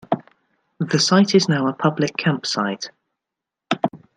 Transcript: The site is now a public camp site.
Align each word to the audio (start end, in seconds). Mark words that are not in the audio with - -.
The 0.79 0.97
site 0.97 1.35
is 1.35 1.47
now 1.47 1.67
a 1.67 1.73
public 1.73 2.17
camp 2.17 2.47
site. 2.47 2.89